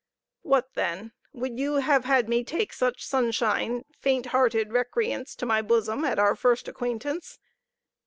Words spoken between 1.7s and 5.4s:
have had me take such sunshine, faint hearted recreants